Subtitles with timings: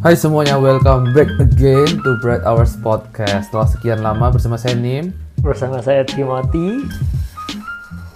[0.00, 3.50] Hai semuanya, welcome back again to Bright Hours Podcast.
[3.50, 5.10] Setelah sekian lama bersama saya Nim.
[5.38, 6.82] bersama saya Timothy.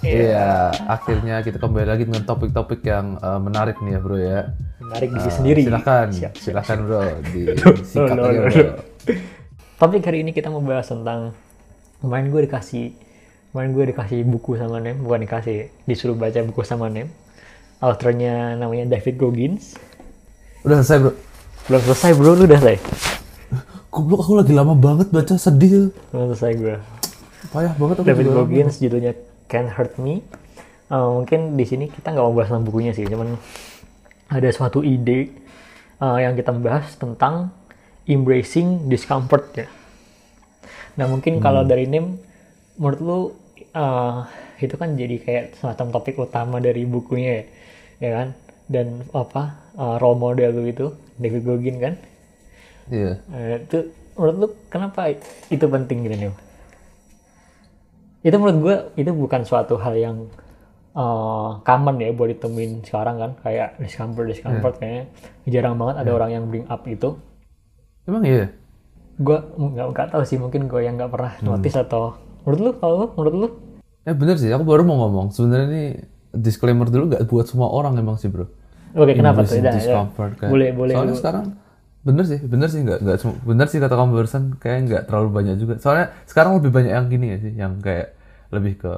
[0.00, 4.40] Iya, akhirnya kita kembali lagi dengan topik-topik yang eh, menarik nih ya bro ya.
[4.80, 5.60] Menarik diri Eh, sendiri.
[5.62, 7.02] Silakan, Siap, siap, silakan bro,
[7.32, 8.64] disikat No, no, aja no, bro.
[9.76, 11.36] Topik hari ini kita mau bahas tentang
[12.00, 12.96] kemarin gue dikasih
[13.50, 17.10] kemarin gue dikasih buku sama Nem, bukan dikasih, disuruh baca buku sama Nem.
[17.78, 19.76] Authornya namanya David Goggins.
[20.62, 21.12] Udah selesai bro.
[21.68, 22.78] Belum selesai bro, lu udah selesai?
[23.90, 25.90] Goblok aku lagi lama banget baca sedih.
[26.14, 26.76] Belum selesai gue.
[27.50, 28.06] Payah banget aku.
[28.06, 28.26] David.
[28.30, 29.12] Goggins judulnya
[29.50, 30.22] Can't Hurt Me.
[30.90, 33.38] Eh, mungkin di sini kita nggak mau bahas tentang bukunya sih, cuman
[34.30, 35.30] ada suatu ide
[35.98, 37.54] eh, yang kita bahas tentang
[38.06, 39.66] embracing discomfort ya.
[40.98, 42.18] Nah mungkin kalau dari Nim,
[42.74, 43.18] menurut lu
[43.70, 44.16] eh,
[44.58, 47.44] itu kan jadi kayak semacam topik utama dari bukunya ya,
[48.02, 48.28] ya kan?
[48.66, 49.42] Dan apa
[49.78, 50.86] eh, role model lu itu
[51.20, 51.94] David Goggins kan?
[52.88, 53.12] Iya.
[53.30, 53.78] Eh, itu
[54.16, 55.12] menurut lu kenapa
[55.52, 56.34] itu penting gitu nih?
[58.24, 60.16] Itu menurut gue itu bukan suatu hal yang
[60.96, 65.04] eh, common ya buat ditemuin sekarang kan kayak discomfort discomfort kayaknya
[65.46, 67.14] jarang banget ada orang yang bring up itu.
[68.08, 68.48] Emang iya.
[69.20, 72.94] Gue nggak nggak tahu sih mungkin gue yang nggak pernah notice atau menurut lu kalau
[72.96, 73.48] lu menurut lu?
[74.08, 75.28] Eh bener sih, aku baru mau ngomong.
[75.28, 75.84] Sebenarnya ini
[76.32, 78.48] disclaimer dulu nggak buat semua orang emang sih bro.
[78.94, 79.60] Oke kenapa tuh?
[79.60, 80.50] Discomfort kayak.
[80.50, 80.94] Boleh boleh.
[80.94, 81.44] Soalnya sekarang
[82.00, 85.56] bener sih, bener sih nggak nggak bener sih kata kamu barusan kayak nggak terlalu banyak
[85.60, 85.74] juga.
[85.78, 88.16] Soalnya sekarang lebih banyak yang gini ya sih, yang kayak
[88.50, 88.92] lebih ke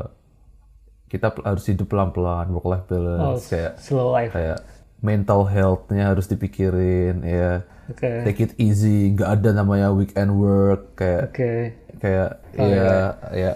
[1.13, 4.33] kita harus hidup pelan-pelan, work life oh, balance, kayak slow life.
[4.33, 4.65] kayak
[5.05, 8.25] mental health-nya harus dipikirin, ya Oke.
[8.25, 11.53] take it easy, nggak ada namanya weekend work, kayak Oke.
[12.01, 13.53] kayak ya ya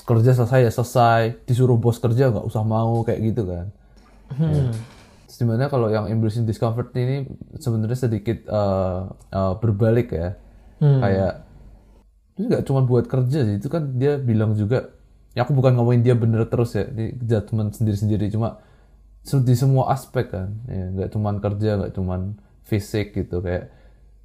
[0.00, 3.66] kerja selesai ya selesai, disuruh bos kerja nggak usah mau kayak gitu kan.
[4.32, 4.48] Hmm.
[4.48, 4.97] Terus
[5.38, 7.30] di mana kalau yang embracing discomfort ini
[7.62, 9.00] sebenarnya sedikit eh,
[9.30, 10.34] eh, berbalik ya.
[10.82, 10.98] Hmm.
[10.98, 11.32] Kayak
[12.38, 14.94] itu nggak cuma buat kerja sih, itu kan dia bilang juga.
[15.34, 18.58] Ya aku bukan ngomongin dia bener terus ya, ini judgement sendiri-sendiri cuma
[19.22, 22.34] di semua aspek kan, ya nggak cuma kerja, nggak cuma
[22.66, 23.70] fisik gitu kayak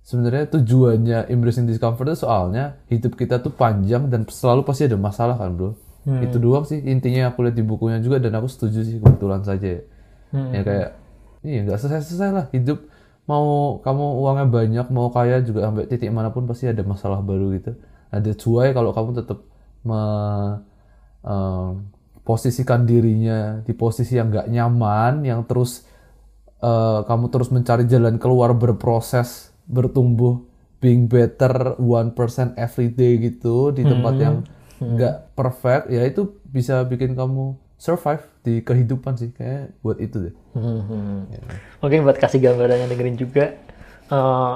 [0.02, 5.38] sebenarnya tujuannya embracing discomfort itu soalnya hidup kita tuh panjang dan selalu pasti ada masalah
[5.38, 5.78] kan bro.
[6.04, 9.80] Itu doang sih intinya aku lihat di bukunya juga dan aku setuju sih kebetulan saja
[9.80, 9.82] ya
[10.34, 10.90] ya kayak
[11.44, 12.80] iya nggak selesai-selesai lah hidup.
[13.24, 17.56] Mau kamu uangnya banyak mau kaya juga sampai titik mana pun pasti ada masalah baru
[17.56, 17.72] gitu.
[18.12, 19.40] Ada cuai kalau kamu tetap
[22.24, 25.84] posisikan dirinya di posisi yang nggak nyaman yang terus
[26.64, 30.44] eh, kamu terus mencari jalan keluar berproses bertumbuh
[30.84, 34.36] being better 1% every day gitu di tempat yang
[34.84, 40.36] nggak perfect ya itu bisa bikin kamu survive di kehidupan sih kayak buat itu deh
[40.56, 41.28] Hmm.
[41.84, 43.46] Oke buat kasih gambaran yang dengerin juga.
[44.08, 44.56] eh,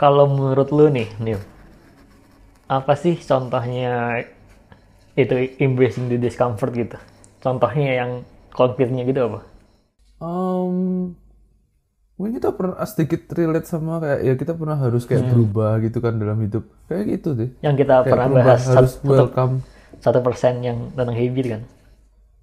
[0.00, 1.40] kalau menurut lu nih, Neil,
[2.70, 4.24] apa sih contohnya
[5.12, 6.96] itu embracing the discomfort gitu?
[7.44, 8.10] Contohnya yang
[8.54, 9.40] konkretnya gitu apa?
[10.22, 11.12] Um,
[12.14, 16.14] mungkin kita pernah sedikit relate sama kayak ya kita pernah harus kayak berubah gitu kan
[16.22, 19.54] dalam hidup kayak gitu deh Yang kita kayak pernah bahas harus satu welcome
[19.98, 21.62] satu persen yang tentang habit kan?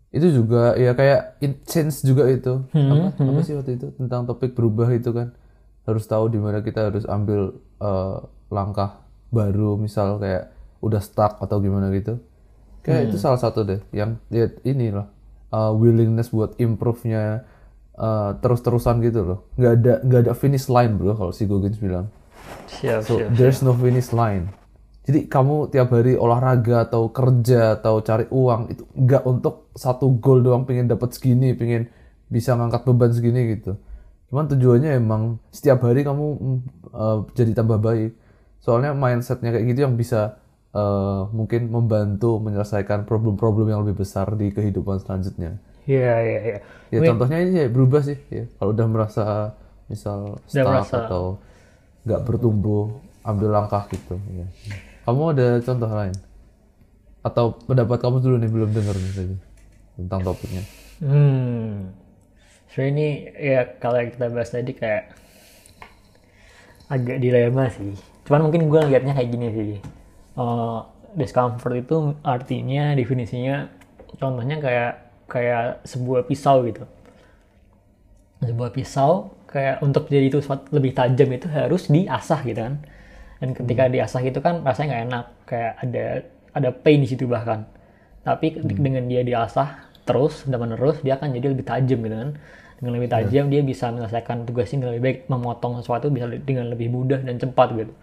[0.09, 2.65] Itu juga ya kayak in- change juga itu.
[2.73, 3.87] Apa apa sih waktu itu?
[3.93, 5.33] Tentang topik berubah itu kan.
[5.85, 8.17] Harus tahu di mana kita harus ambil eh,
[8.49, 10.49] langkah baru misal kayak
[10.81, 12.17] udah stuck atau gimana gitu.
[12.81, 15.05] Kayak itu salah satu deh yang ya ini loh
[15.53, 17.45] eh, willingness buat improve-nya
[17.93, 19.39] eh, terus-terusan gitu loh.
[19.57, 22.09] Nggak ada nggak ada finish line bro kalau si Goggins bilang.
[22.65, 23.29] Siap, So siap.
[23.37, 24.49] there's no finish line.
[25.09, 30.45] Jadi kamu tiap hari olahraga atau kerja atau cari uang itu nggak untuk satu goal
[30.45, 31.89] doang pengen dapat segini, pengen
[32.29, 33.73] bisa ngangkat beban segini gitu.
[34.29, 36.25] Cuman tujuannya emang setiap hari kamu
[36.93, 38.13] eh, jadi tambah baik.
[38.61, 40.37] Soalnya mindsetnya kayak gitu yang bisa
[40.77, 45.57] eh, mungkin membantu menyelesaikan problem-problem yang lebih besar di kehidupan selanjutnya.
[45.89, 46.57] Iya, iya, iya.
[46.93, 48.45] Ya contohnya ini ya berubah sih ya.
[48.61, 49.25] Kalau udah merasa
[49.89, 51.23] misal stuck merasa- atau
[52.05, 52.93] nggak bertumbuh,
[53.25, 54.21] ambil langkah gitu.
[54.37, 54.45] Ya.
[55.09, 56.13] Kamu ada contoh lain?
[57.25, 59.35] Atau pendapat kamu dulu nih belum dengar nih tadi
[59.97, 60.61] tentang topiknya?
[61.01, 61.97] Hmm.
[62.69, 65.09] So ini ya kalau yang kita bahas tadi kayak
[66.93, 67.97] agak dilema sih.
[68.29, 69.71] Cuman mungkin gue ngeliatnya kayak gini sih.
[70.37, 70.79] Eh,
[71.17, 73.65] discomfort itu artinya definisinya
[74.21, 74.93] contohnya kayak
[75.25, 76.85] kayak sebuah pisau gitu.
[78.45, 80.37] Sebuah pisau kayak untuk jadi itu
[80.69, 82.77] lebih tajam itu harus diasah gitu kan.
[83.39, 86.05] Dan ketika diasah itu kan rasanya nggak enak, kayak ada
[86.51, 87.63] ada pain di situ bahkan.
[88.23, 92.31] Tapi dengan dia diasah terus dan menerus dia akan jadi lebih tajam gitu kan.
[92.79, 95.19] Dengan lebih tajam dia bisa menyelesaikan tugasnya dengan lebih baik.
[95.31, 97.93] Memotong sesuatu bisa dengan lebih mudah dan cepat gitu.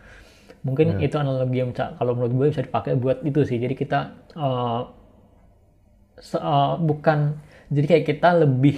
[0.65, 3.61] Mungkin itu analogi yang bisa- kalau menurut gue bisa dipakai buat itu sih.
[3.61, 3.99] Jadi kita
[6.19, 7.19] se- eh, bukan
[7.69, 8.77] jadi kayak kita lebih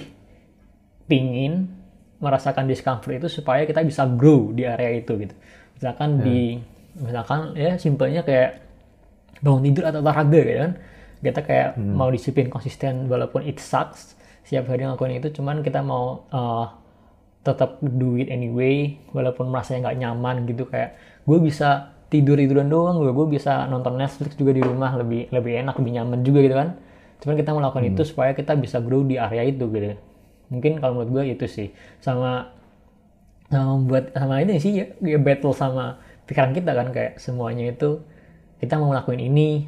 [1.09, 1.71] pingin
[2.19, 5.35] merasakan discomfort itu supaya kita bisa grow di area itu gitu
[5.79, 6.59] misalkan di
[6.99, 8.59] misalkan ya simpelnya kayak
[9.39, 10.73] bangun tidur atau olahraga gitu kan.
[11.19, 16.27] Kita kayak mau disiplin konsisten walaupun it sucks setiap hari ngelakuin itu cuman kita mau
[16.31, 16.67] uh,
[17.43, 20.67] tetap do it anyway walaupun merasa nggak nyaman gitu.
[20.67, 25.29] Kayak gue bisa tidur tiduran doang gue gue bisa nonton Netflix juga di rumah lebih
[25.31, 26.69] lebih enak lebih nyaman juga gitu kan.
[27.19, 29.95] Cuman kita melakukan itu supaya kita bisa grow di area itu gitu.
[30.51, 31.67] Mungkin kalau menurut gue itu sih.
[32.03, 32.58] Sama
[33.49, 35.97] sama buat sama ini sih ya, ya battle sama
[36.29, 37.97] pikiran kita kan kayak semuanya itu
[38.61, 39.65] kita mau ngelakuin ini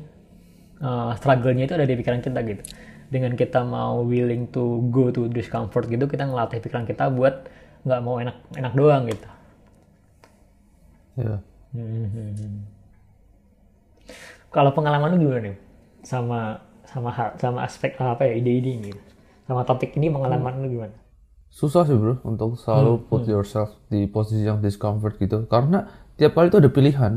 [0.85, 2.63] uh, struggle-nya itu ada di pikiran kita gitu.
[3.11, 7.49] Dengan kita mau willing to go to discomfort gitu kita ngelatih pikiran kita buat
[7.81, 9.27] nggak mau enak enak doang gitu.
[11.17, 11.41] Ya
[14.51, 15.57] kalau pengalaman lu gimana nih?
[16.05, 18.91] Sama sama hal sama aspek apa ya ide-ide ini?
[19.47, 21.00] Sama topik ini pengalaman lu gimana
[21.51, 25.43] susah sih bro untuk selalu put yourself di posisi yang discomfort gitu.
[25.45, 25.83] Karena
[26.15, 27.13] tiap kali itu ada pilihan.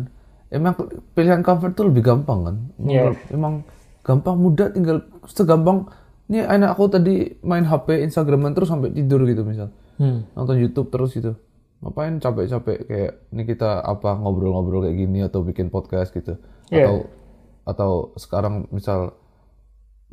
[0.51, 0.75] Emang
[1.15, 2.57] pilihan comfort tuh lebih gampang kan?
[2.83, 3.15] Iya.
[3.15, 3.55] Menurut- emang
[4.03, 5.87] gampang mudah tinggal segampang
[6.27, 9.71] ini enak aku tadi main HP Instagraman terus sampai tidur gitu misal.
[9.95, 10.27] Hmm.
[10.35, 11.39] nonton YouTube terus gitu.
[11.79, 16.35] Ngapain capek-capek kayak ini kita apa ngobrol-ngobrol kayak gini atau bikin podcast gitu.
[16.69, 16.91] Iya.
[16.91, 16.97] atau
[17.65, 19.15] atau sekarang misal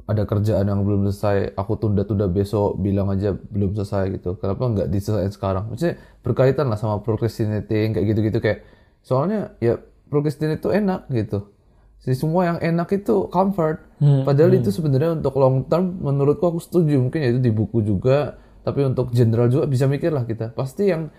[0.09, 4.35] ada kerjaan yang belum selesai aku tunda-tunda besok bilang aja belum selesai gitu.
[4.41, 5.63] Kenapa nggak diselesaikan sekarang?
[5.69, 5.95] Maksudnya
[6.25, 8.59] berkaitan lah sama procrastinating kayak gitu-gitu kayak
[9.05, 9.77] soalnya ya
[10.09, 11.53] procrastinate itu enak gitu.
[12.01, 13.77] Si semua yang enak itu comfort.
[14.01, 16.97] Hmm, padahal itu sebenarnya untuk long term menurutku aku setuju.
[16.97, 20.51] Mungkin ya itu di buku juga tapi untuk general juga bisa mikir lah kita.
[20.57, 21.13] Pasti yang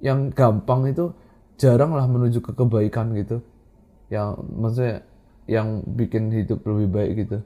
[0.00, 1.12] yang gampang itu
[1.60, 3.44] jarang lah menuju ke kebaikan gitu.
[4.08, 4.96] Yang maksudnya
[5.46, 7.44] yang bikin hidup lebih baik gitu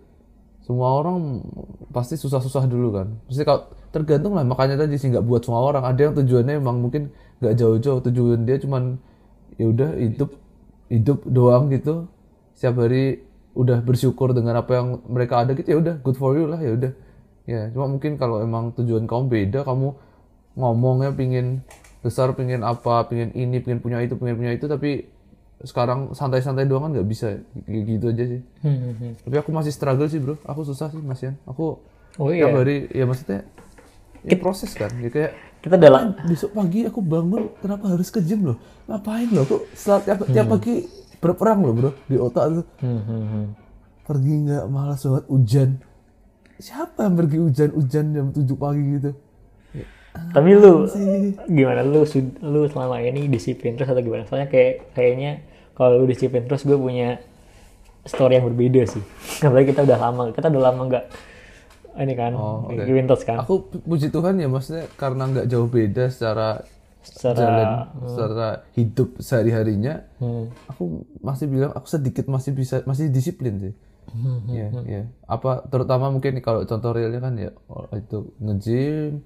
[0.66, 1.46] semua orang
[1.94, 3.14] pasti susah-susah dulu kan.
[3.30, 5.86] Pasti kalau tergantung lah makanya tadi sih nggak buat semua orang.
[5.86, 8.02] Ada yang tujuannya emang mungkin nggak jauh-jauh.
[8.10, 8.98] Tujuan dia cuman
[9.62, 10.34] ya udah hidup
[10.90, 12.10] hidup doang gitu.
[12.58, 13.22] Setiap hari
[13.54, 16.74] udah bersyukur dengan apa yang mereka ada gitu ya udah good for you lah ya
[16.74, 16.92] udah.
[17.46, 19.94] Ya cuma mungkin kalau emang tujuan kamu beda kamu
[20.58, 21.62] ngomongnya pingin
[22.02, 25.06] besar pingin apa pingin ini pingin punya itu pingin punya itu tapi
[25.64, 27.40] sekarang santai-santai doang kan nggak bisa.
[27.64, 28.40] Gitu aja sih.
[28.60, 29.12] Hmm, hmm, hmm.
[29.24, 30.36] tapi aku masih struggle sih bro.
[30.44, 31.80] Aku susah sih Mas Yan aku
[32.20, 32.56] oh tiap iya.
[32.56, 33.40] hari ya maksudnya
[34.26, 34.92] ya proses kan.
[35.00, 35.32] Ya kayak
[35.64, 38.58] kita dalam besok pagi aku bangun kenapa harus ke gym loh?
[38.86, 39.44] Ngapain loh?
[39.48, 40.74] Kok setelah tiap, tiap pagi
[41.18, 42.66] berperang loh bro di otak tuh.
[42.84, 43.46] Hmm, hmm, hmm.
[44.04, 45.70] pergi nggak malas banget hujan.
[46.56, 49.12] Siapa yang pergi hujan-hujan jam 7 pagi gitu
[50.32, 50.84] Tapi lu
[51.48, 51.80] gimana?
[51.82, 52.02] Lu
[52.42, 54.24] lu selama ini disiplin terus atau gimana?
[54.24, 55.40] Soalnya kayak kayaknya
[55.72, 57.20] kalau lu disiplin terus gue punya
[58.04, 59.02] story yang berbeda sih.
[59.44, 61.04] Apalagi kita udah lama, kita udah lama nggak
[61.96, 63.40] ini kan, Oh, disiplin terus kan.
[63.40, 66.60] aku pu- puji Tuhan ya maksudnya karena nggak jauh beda secara
[67.00, 67.68] Secara jalan
[68.04, 73.72] secara hidup sehari harinya hmm, aku masih bilang aku sedikit masih bisa masih disiplin sih.
[74.50, 75.02] Ya ya.
[75.24, 79.22] Apa terutama mungkin kalau contoh realnya kan ya oh, itu nge-gym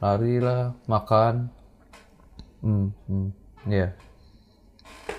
[0.00, 1.52] lari lah makan.
[2.60, 3.28] Hmm, hmm
[3.68, 3.92] ya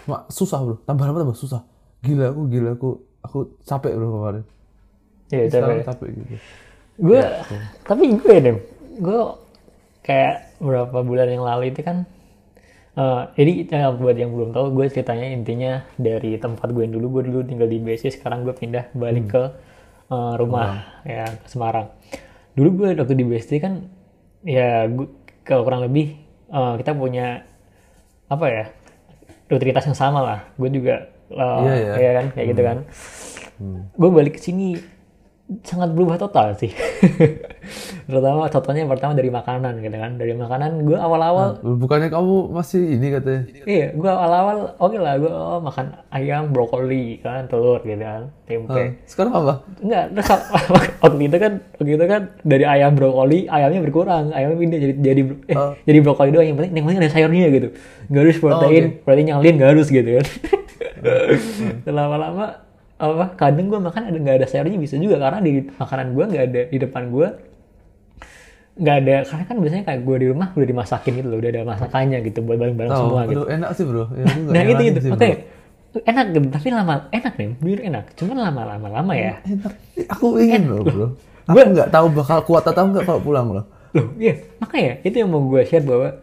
[0.09, 0.75] Ma, susah bro.
[0.81, 1.37] Tambah lama tambah?
[1.37, 1.61] Susah.
[2.01, 2.89] Gila aku gila aku.
[3.21, 4.43] Aku capek bro kemarin.
[5.29, 6.33] Ya sekarang tapi capek gitu.
[7.01, 7.21] Gue
[7.85, 8.55] tapi gue deh
[9.01, 9.19] gue
[10.03, 12.03] kayak beberapa bulan yang lalu itu kan
[12.99, 17.21] eh, jadi eh, buat yang belum tahu gue ceritanya intinya dari tempat gue yang dulu
[17.21, 19.43] gue dulu tinggal di BSD sekarang gue pindah balik ke
[20.11, 21.93] eh, rumah ya ke Semarang.
[22.57, 23.87] Dulu gue waktu di BSD kan
[24.41, 25.07] ya gue
[25.45, 26.17] kalau kurang lebih
[26.49, 27.45] eh, kita punya
[28.31, 28.65] apa ya
[29.51, 30.39] rutinitas yang sama lah.
[30.55, 31.93] Gue juga eh, Iya, ya.
[31.99, 32.77] ya kan kayak gitu kan.
[33.93, 34.79] Gue balik ke sini
[35.61, 36.71] sangat berubah total sih.
[38.09, 40.11] Terutama contohnya yang pertama dari makanan gitu kan.
[40.15, 45.31] Dari makanan gue awal-awal bukannya kamu masih ini katanya iya gue awal-awal oke lah gue
[45.31, 48.79] oh, makan ayam brokoli kan telur gitu kan tempe.
[48.79, 50.29] Eh, sekarang apa Enggak, terus
[51.03, 55.21] waktu itu kan waktu itu kan dari ayam brokoli ayamnya berkurang, ayamnya pindah jadi jadi
[55.47, 55.73] eh, Oh.
[55.83, 57.67] jadi brokoli doang yang penting yang penting ada sayurnya gitu.
[58.11, 60.25] Gak harus protein, protein yang lain gak harus gitu kan.
[61.87, 62.70] Lama-lama
[63.01, 63.25] apa?
[63.33, 66.61] Kadang gue makan ada nggak ada sayurnya bisa juga karena di makanan gue nggak ada
[66.69, 67.27] di depan gue
[68.71, 71.61] nggak ada karena kan biasanya kayak gue di rumah udah dimasakin gitu loh udah ada
[71.67, 73.01] masakannya gitu buat bareng-bareng tahu.
[73.03, 73.43] semua gitu.
[73.49, 74.03] Enak sih bro.
[74.15, 75.19] Ya, nah itu gitu sih, oke.
[75.19, 75.99] bro.
[76.07, 78.05] enak gitu tapi lama enak nih jujur enak.
[78.15, 79.43] Cuman lama-lama lama ya.
[79.43, 79.73] Enak.
[80.15, 81.07] Aku ingin loh bro.
[81.51, 83.65] Aku nggak tahu bakal kuat atau nggak kalau pulang loh.
[83.91, 84.39] Loh iya.
[84.63, 86.15] Makanya itu yang mau gue share bahwa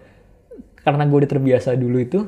[0.81, 2.25] karena gue udah terbiasa dulu itu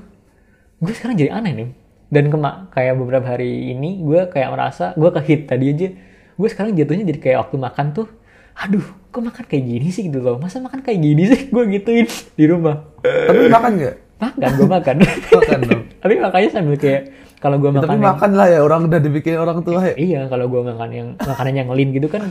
[0.80, 1.68] gue sekarang jadi aneh nih
[2.10, 5.88] dan kema kayak beberapa hari ini gue kayak merasa gue ke hit tadi aja.
[6.34, 8.06] Gue sekarang jatuhnya jadi kayak waktu makan tuh
[8.52, 10.04] aduh kok makan kayak gini sih?
[10.04, 10.36] gitu loh.
[10.36, 11.40] Masa makan kayak gini sih?
[11.48, 12.06] Gue gituin
[12.38, 12.82] di rumah.
[13.00, 13.96] Tapi makan nggak?
[14.18, 14.94] Makan gue makan.
[15.38, 15.82] Makan dong.
[16.02, 17.02] Tapi makanya sambil kayak
[17.38, 19.94] kalau gue makan tapi yang- makan lah ya orang udah dibikin orang tua ya.
[19.94, 22.28] Iya kalau gue makan yang makanan yang lean gitu kan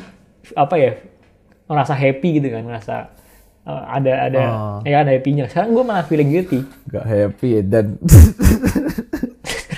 [0.53, 0.91] apa ya
[1.65, 2.95] ngerasa happy gitu kan ngerasa
[3.63, 4.77] uh, ada ada Oh.
[4.83, 5.45] ya ada happy-nya.
[5.45, 6.61] Sekarang gue malah feeling guilty.
[6.85, 7.85] Nggak happy ya dan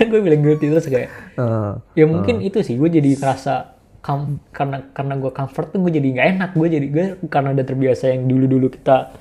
[0.01, 3.53] sekarang gue feeling guilty terus kayak Eh, ya mungkin itu sih gue jadi ngerasa
[4.01, 6.49] com- karena karena gue comfort tuh gue jadi nggak enak.
[6.57, 9.13] Gue jadi gue karena udah terbiasa yang dulu dulu kita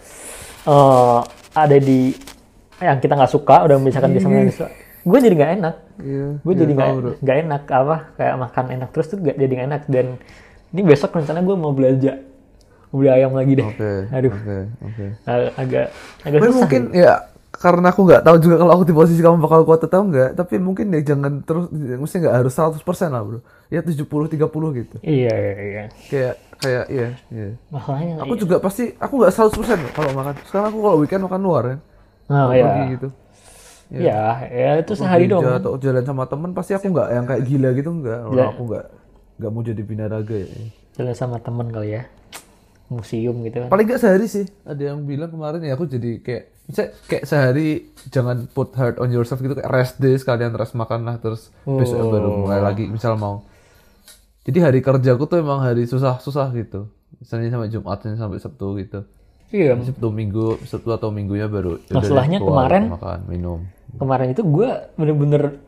[0.64, 1.20] eh,
[1.52, 2.16] ada di
[2.80, 4.26] yang kita nggak suka udah misalkan bisa
[5.00, 5.74] gue jadi nggak enak.
[6.00, 7.10] Iya, gue iya, jadi nggak tahu, bro.
[7.20, 9.82] nggak enak apa kayak makan enak terus tuh gak jadi nggak enak.
[9.84, 10.06] Dan
[10.72, 12.12] ini besok rencana gue mau belanja
[12.90, 13.68] beli ayam lagi deh.
[13.68, 14.32] Oke aduh.
[14.80, 15.86] oke ag- agak
[16.24, 16.56] agak susah.
[16.56, 17.14] mungkin ya
[17.50, 20.56] karena aku nggak tahu juga kalau aku di posisi kamu bakal kuat atau enggak tapi
[20.62, 22.80] mungkin ya jangan terus mesti nggak harus 100%
[23.10, 23.40] lah bro.
[23.68, 24.96] Ya 70 30 gitu.
[25.02, 25.84] Iya iya iya.
[26.08, 27.48] Kayak kayak iya iya.
[27.68, 30.34] Masalahnya aku juga pasti aku nggak 100% kalau makan.
[30.46, 31.76] Sekarang aku kalau weekend makan luar ya.
[32.30, 33.08] Nah pergi ya gitu
[33.90, 37.68] ya ya itu sehari dong atau jalan sama temen pasti aku nggak yang kayak gila
[37.74, 38.26] gitu enggak Ya.
[38.30, 38.86] kalau aku nggak
[39.40, 40.48] nggak mau jadi binaraga ya.
[40.94, 42.02] Jalan sama temen kali ya.
[42.90, 43.68] Museum gitu kan.
[43.70, 44.46] Paling nggak sehari sih.
[44.62, 47.68] Ada yang bilang kemarin ya aku jadi kayak misalnya kayak sehari
[48.06, 51.98] jangan put hard on yourself gitu kayak rest day sekalian rest makan lah terus besok
[51.98, 52.08] Oh.
[52.08, 53.42] baru mulai lagi misal mau.
[54.40, 56.88] Jadi hari kerjaku tuh emang hari susah-susah gitu.
[57.16, 59.04] Misalnya sampai Jumatnya sampai Sabtu gitu.
[59.50, 59.74] Iya.
[59.76, 63.60] Sabtu Minggu Sabtu atau Minggunya baru ya Masalahnya keluar, kemarin- makan minum.
[63.92, 65.58] kemarin itu gue bener-bener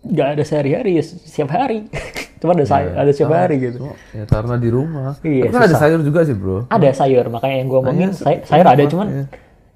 [0.00, 1.90] nggak ada sehari-hari ya setiap hari.
[2.40, 3.78] Cuma ada say ada setiap hari gitu.
[3.80, 5.14] Cuma, ya karena di rumah.
[5.20, 6.66] Iya, Tapi kan ada sayur juga sih bro.
[6.66, 9.24] Ada sayur makanya yang gue omongin Iya, say- sayur ada cuman iya.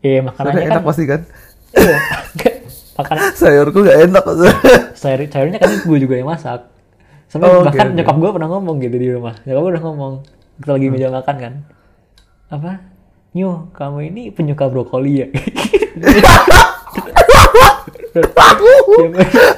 [0.06, 1.20] Iya Sayurnya makanannya kan enak pasti kan?
[1.72, 1.96] Iya,
[2.94, 4.24] makan sayurku gak enak
[4.94, 6.60] sayur sayurnya kan gue juga yang masak.
[7.26, 7.96] Sampai Oh, bahkan oke.
[7.96, 9.34] nyokap gue pernah ngomong gitu di rumah.
[9.42, 10.12] Nyokap gue udah ngomong
[10.56, 11.52] kita lagi meja makan kan.
[12.48, 12.70] Apa?
[13.32, 15.28] Nyu, kamu ini penyuka brokoli ya?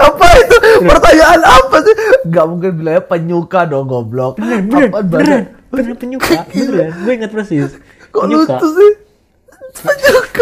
[0.01, 0.57] apa itu?
[0.83, 1.95] Pertanyaan apa sih?
[2.27, 4.37] Gak mungkin bilangnya penyuka dong goblok.
[4.37, 6.91] Beneran, beneran, bahasa- beneran penyuka, beneran.
[6.99, 7.71] Gue ingat persis.
[8.09, 8.57] kok penyuka.
[8.57, 8.91] lucu sih?
[8.91, 9.08] penyuka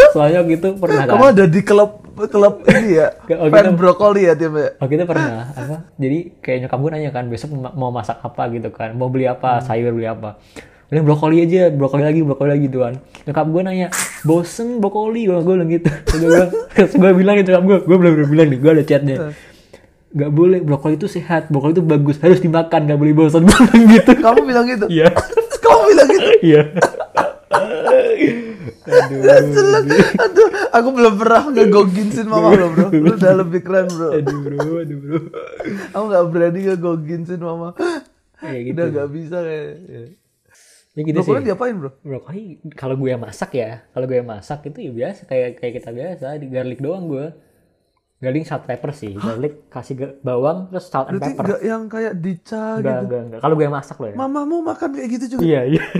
[0.08, 1.12] Soalnya gitu pernah kan.
[1.12, 3.76] kamu ada di klub klub ini ya Oh, fan gitu.
[3.76, 5.76] brokoli ya tim ya Oh kita pernah apa?
[5.94, 9.24] Jadi kayak nyokap gue nanya kan besok ma- mau masak apa gitu kan, mau beli
[9.24, 10.40] apa, sayur beli apa.
[10.86, 12.94] Udah brokoli aja, brokoli lagi, brokoli lagi gitu kan.
[13.22, 13.86] Nyokap gue nanya,
[14.22, 15.90] bosen brokoli, gue bilang gitu.
[16.06, 16.50] Terus gue bilang,
[17.02, 19.16] gue bilang gitu nyokap gue, gue belum bilang nih, gue ada chatnya.
[20.08, 23.84] Gak boleh, brokoli itu sehat, brokoli itu bagus, harus dimakan, gak boleh bosan, gue bilang
[23.90, 24.10] gitu.
[24.16, 25.10] kamu bilang gitu Iya,
[25.58, 26.62] kamu bilang gitu iya.
[28.66, 29.20] Aduh,
[30.18, 32.88] aduh aku belum pernah ngegoginsin mama lo bro.
[32.92, 34.08] Lu udah lebih keren bro.
[34.14, 35.18] Aduh bro, aduh bro.
[35.94, 37.72] aku gak berani ngegoginsin mama.
[38.36, 38.74] Kayak gitu.
[38.76, 39.72] udah gak bisa kayak.
[39.86, 40.02] Ya.
[40.96, 41.28] Ya gitu sih.
[41.28, 41.90] brokoli diapain bro?
[42.00, 42.42] Brokoli
[42.72, 43.84] kalau gue yang masak ya.
[43.92, 47.26] Kalau gue yang masak itu ya biasa kayak kayak kita biasa di garlic doang gue.
[48.16, 49.12] Garlic salt pepper sih.
[49.12, 51.44] Garlic kasih bawang terus salt and berarti pepper.
[51.44, 53.04] nggak yang kayak dica enggak gitu?
[53.04, 54.16] enggak enggak kalau gue yang masak loh ya.
[54.16, 55.42] Mamamu makan kayak gitu juga?
[55.44, 55.84] Iya iya.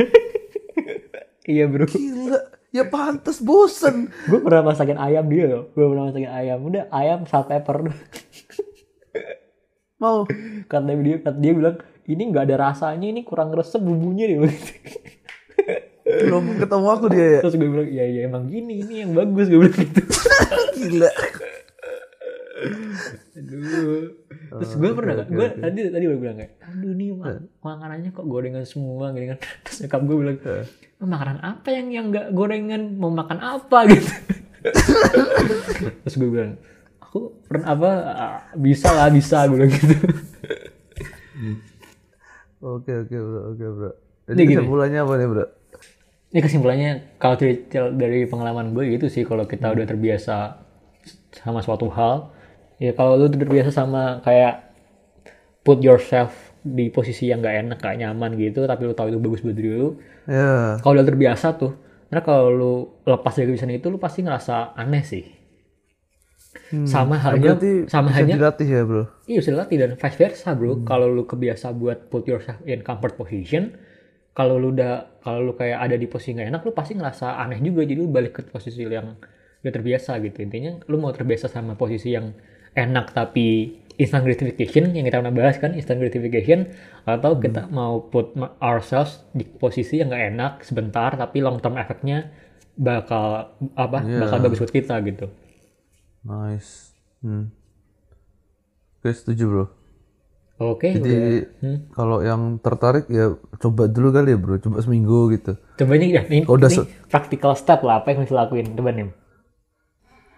[1.46, 1.87] Iya bro.
[1.87, 4.12] Gila ya pantas bosen.
[4.28, 5.73] Gue pernah masakin ayam dia loh.
[5.73, 6.59] Gue pernah masakin ayam.
[6.61, 7.88] Udah ayam salt pepper.
[10.02, 10.28] Mau?
[10.68, 14.52] Kata dia kata dia bilang ini nggak ada rasanya ini kurang resep bumbunya dia bilang
[14.52, 14.75] gitu.
[16.06, 17.40] belum ketemu aku dia ya?
[17.42, 20.00] Terus gue bilang iya iya emang gini ini yang bagus gue bilang gitu.
[20.76, 21.11] Gila.
[23.40, 24.25] Aduh.
[24.46, 28.26] Terus gue pernah gak, gue tadi tadi gue bilang kayak, aduh nih mak makanannya kok
[28.26, 29.38] gorengan semua kan.
[29.66, 30.36] Terus nyokap gue bilang,
[31.02, 34.10] "Oh, makanan apa yang yang gak gorengan mau makan apa gitu.
[36.06, 36.52] Terus gue bilang,
[37.02, 37.90] aku pernah apa
[38.54, 39.94] bisa lah bisa gue bilang gitu.
[42.60, 43.90] oke oke bro oke bro
[44.26, 44.52] Ini jadi gini.
[44.56, 45.46] kesimpulannya apa nih bro
[46.26, 50.66] Ini kesimpulannya kalau dari, dari pengalaman gue gitu sih kalau kita udah terbiasa
[51.32, 52.34] sama suatu hal,
[52.83, 54.52] ya kalau lu terbiasa sama kayak
[55.64, 56.33] put yourself
[56.66, 59.71] di posisi yang gak enak, gak nyaman gitu, tapi lu tahu itu bagus buat diri
[59.75, 59.88] lu,
[60.26, 61.73] ya kalau udah terbiasa tuh,
[62.11, 62.73] karena kalau lu
[63.06, 65.25] lepas dari kebiasaan itu, lu pasti ngerasa aneh sih.
[66.88, 67.87] sama halnya, Hmm.
[67.87, 70.83] sama halnya, dilatih ya bro iya bisa dilatih dan vice versa bro.
[70.88, 73.76] Kalau lu kebiasa buat put yourself in comfort position,
[74.35, 77.59] kalau lu udah, kalau lu kayak ada di posisi nggak enak, lu pasti ngerasa aneh
[77.61, 77.83] juga.
[77.85, 79.16] Jadi lu balik ke posisi yang
[79.62, 80.38] udah terbiasa gitu.
[80.47, 82.33] Intinya lu mau terbiasa sama posisi yang
[82.76, 83.47] enak tapi
[83.97, 86.68] instant gratification yang kita pernah bahas kan instant gratification
[87.02, 87.40] atau Hmm.
[87.40, 92.28] kita mau put ourselves di posisi yang nggak enak sebentar tapi long term efeknya
[92.75, 94.21] bakal apa Iya.
[94.21, 95.26] bakal bagus buat kita gitu
[96.23, 96.92] Nice.
[97.18, 97.49] Hmm.
[98.97, 99.64] Oke, setuju bro.
[100.59, 101.61] oke Jadi udah.
[101.61, 101.78] Hmm.
[101.90, 105.52] kalau yang tertarik ya coba dulu kali ya bro, coba seminggu gitu.
[105.75, 109.09] coba ini, ini, Oh, udah ini practical step lah apa yang harus lakuin coba nih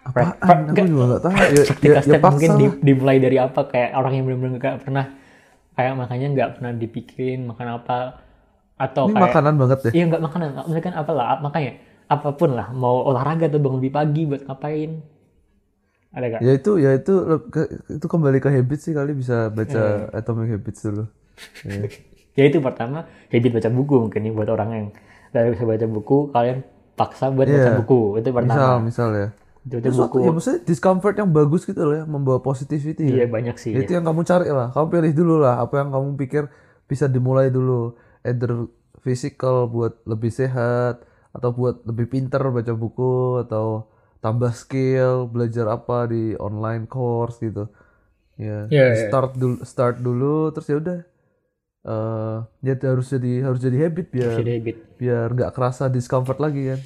[0.07, 0.73] Apaan?
[0.73, 1.33] Aku juga nggak tahu.
[1.85, 5.05] Ya, ya, ya mungkin di- dimulai dari apa kayak orang yang benar-benar pernah
[5.75, 7.97] kayak makanya nggak pernah dipikirin makan apa
[8.79, 9.93] atau Ini kayak makanan banget deh.
[9.95, 11.71] Iya nggak makanan, misalkan apa lah, makanya
[12.09, 14.91] apa pun lah, mau olahraga atau bangun lebih pagi buat ngapain,
[16.09, 16.41] ada gak?
[16.41, 17.13] Ya itu, ya itu,
[17.91, 20.17] itu kembali ke habit sih kali bisa baca Hmm.
[20.17, 21.03] Atomic Habits dulu.
[21.65, 21.83] Ya.
[22.37, 24.85] Ya itu pertama, habit baca buku mungkin nih buat orang yang
[25.35, 26.57] nggak bisa baca buku, kalian
[26.95, 27.75] paksa buat baca Iya.
[27.75, 28.79] buku, itu Misal, pertama.
[28.79, 29.27] misal ya.
[29.67, 33.27] Itu buku, ya maksudnya discomfort yang bagus gitu loh ya, membawa positivity iya ya.
[33.29, 33.71] banyak sih.
[33.75, 34.67] Ya, Itu yang kamu cari lah.
[34.73, 36.43] Kamu pilih dulu lah apa yang kamu pikir
[36.89, 37.93] bisa dimulai dulu.
[38.25, 38.67] Either
[39.05, 43.87] physical buat lebih sehat atau buat lebih pinter baca buku atau
[44.19, 47.69] tambah skill, belajar apa di online course gitu.
[48.39, 49.07] Ya, Iya, iya.
[49.07, 50.97] start dulu start dulu terus ya udah
[51.89, 52.37] eh
[52.67, 54.77] ya harus jadi harus jadi habit biar Jadi habit.
[54.99, 56.79] biar nggak kerasa discomfort lagi kan.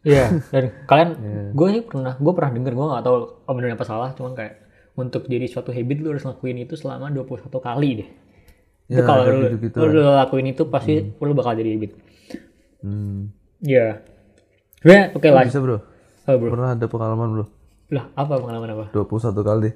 [0.00, 1.42] Iya, dan kalian, Iya.
[1.52, 4.54] gue sih pernah, gue pernah denger, gue nggak tahu apa benar apa salah, cuman kayak
[4.94, 8.08] untuk jadi suatu habit lu harus lakuin itu selama 21 kali deh.
[8.86, 10.24] itu Ya, kalau kayak lu, gitu-gitu lu lah.
[10.24, 11.90] lakuin itu pasti lu bakal jadi habit.
[12.80, 13.28] Hmm.
[13.60, 14.00] Iya.
[14.78, 15.42] Sebenarnya oke lah.
[15.44, 15.76] Bisa bro.
[16.24, 16.48] Oh, bro.
[16.50, 17.44] Pernah ada pengalaman bro.
[17.88, 18.84] Lah, apa pengalaman apa?
[18.90, 19.70] 21 kali.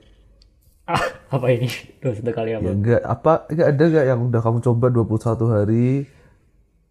[0.84, 1.02] Ah,
[1.34, 1.68] apa ini?
[1.98, 2.62] Dua satu kali apa?
[2.62, 5.86] Ya enggak apa enggak ada enggak yang udah kamu coba 21 hari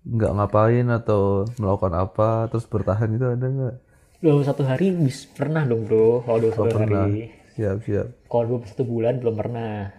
[0.02, 3.76] nggak ngapain atau melakukan apa terus bertahan itu ada enggak?
[4.22, 6.22] Dua satu hari bis pernah dong bro.
[6.22, 7.06] Kalau dua satu pernah.
[7.06, 7.30] hari.
[7.54, 8.08] Siap siap.
[8.26, 9.90] Kalau dua satu bulan belum pernah.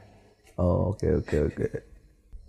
[0.59, 1.67] Oh oke oke oke.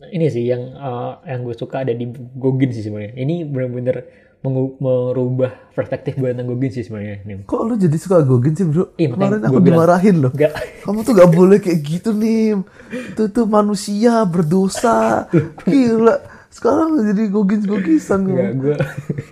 [0.01, 3.13] Nah, ini sih yang eh, yang gue suka ada di Gogin sih sebenarnya.
[3.15, 3.97] Ini benar-benar
[4.43, 7.47] merubah perspektif gue tentang Gogin sih sebenarnya.
[7.47, 8.91] Kok lu jadi suka gogin sih bro?
[8.99, 9.65] Iya, Kemarin aku bilang.
[9.65, 10.31] dimarahin loh.
[10.35, 10.53] Enggak.
[10.83, 12.59] Kamu tuh gak boleh kayak gitu nih.
[13.15, 15.31] Itu tuh manusia berdosa.
[15.63, 16.32] Gila.
[16.53, 18.61] Sekarang jadi gogins-gogisan Enggak, kamu.
[18.61, 18.75] gue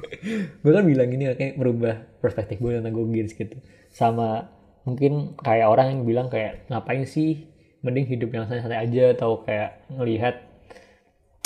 [0.66, 3.62] gue kan bilang ini kayak merubah perspektif gue tentang Gogins gitu.
[3.94, 4.50] Sama
[4.82, 7.46] mungkin kayak orang yang bilang kayak ngapain sih
[7.86, 10.36] mending hidup yang santai-santai aja atau kayak ngelihat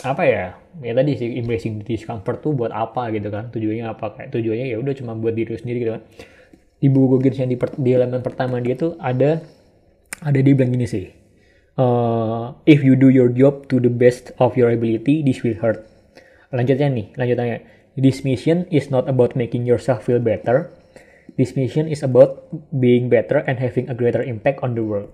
[0.03, 0.43] apa ya
[0.79, 4.67] ya tadi sih embracing the discomfort tuh buat apa gitu kan tujuannya apa kayak tujuannya
[4.69, 6.03] ya udah cuma buat diri sendiri gitu kan
[6.77, 9.41] di buku Goggins yang di, per- di halaman pertama dia tuh ada
[10.21, 11.09] ada dia bilang gini sih
[11.79, 15.83] uh, if you do your job to the best of your ability this will hurt.
[16.51, 17.57] Lanjutnya nih lanjutannya.
[17.95, 20.67] This mission is not about making yourself feel better.
[21.39, 25.11] This mission is about being better and having a greater impact on the world.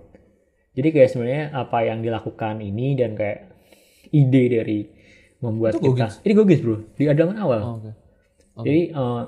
[0.74, 3.52] Jadi kayak sebenarnya apa yang dilakukan ini dan kayak
[4.10, 4.78] ide dari
[5.42, 6.76] membuat Itu kita ini Goggins bro.
[6.94, 7.60] Di halaman awal.
[7.62, 7.92] Oh, Oke.
[8.66, 9.22] jadi eh,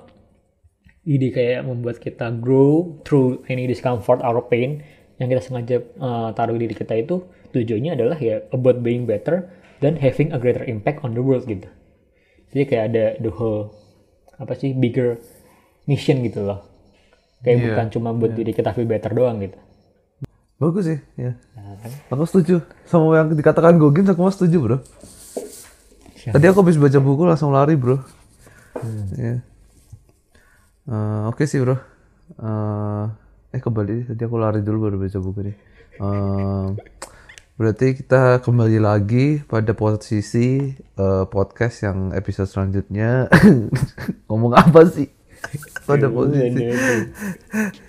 [1.05, 4.81] ide kayak membuat kita grow through any discomfort or pain
[5.19, 7.23] yang kita sengaja eh, taruh di diri kita itu
[7.55, 9.47] tujuannya adalah ya about being better
[9.79, 11.67] dan having a greater impact on the world gitu.
[12.51, 13.71] Jadi kayak ada the whole
[14.39, 15.19] apa sih bigger
[15.87, 16.67] mission gitu loh.
[17.45, 19.59] Kayak Iya, bukan cuma buat diri kita feel better doang gitu.
[20.57, 21.37] Bagus sih, ya.
[21.59, 21.91] Nah, kan?
[22.15, 24.79] Aku setuju sama yang dikatakan Gogins aku mah setuju bro.
[26.15, 26.33] Siap.
[26.33, 28.01] Tadi aku habis baca buku langsung lari bro.
[29.19, 29.45] Ya.
[30.89, 31.77] Eh, Oke sih bro.
[32.39, 33.05] Eh,
[33.55, 35.57] eh kembali tadi aku lari dulu baru baca buku nih.
[35.95, 36.67] Eh,
[37.55, 43.31] berarti kita kembali lagi pada posisi eh, podcast yang episode selanjutnya.
[44.27, 45.07] Ngomong apa sih?
[45.89, 46.67] pada posisi.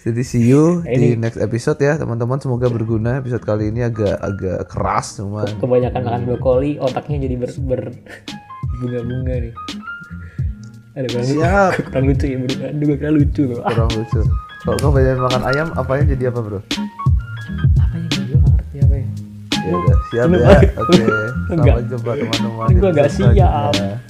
[0.06, 2.38] Jadi see you di next episode ya teman-teman.
[2.38, 3.26] Semoga berguna.
[3.26, 7.98] Episode kali ini agak agak keras cuman Kebanyakan makan brokoli, otaknya jadi ber, ber-
[8.84, 9.54] bunga-bunga nih.
[10.96, 11.72] Ada kurang, Siap.
[11.90, 12.38] kurang lucu ya.
[12.72, 13.60] Aduh, kira lucu loh.
[13.66, 14.22] Kurang lucu.
[14.66, 16.58] Kalau kau banyak makan ayam, apanya jadi apa bro?
[16.58, 16.66] apa
[17.94, 19.06] yang gue nggak ngerti apa ya?
[19.66, 20.58] Ya udah, siap Lu- ya.
[20.82, 21.06] Oke,
[21.54, 21.78] Enggak.
[21.78, 22.74] sampai jumpa teman-teman.
[22.82, 23.30] Gue gak siap.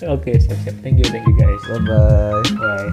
[0.08, 0.80] Oke, siap siap.
[0.80, 1.60] Thank you, thank you guys.
[1.68, 2.40] Bye bye.
[2.56, 2.88] Bye.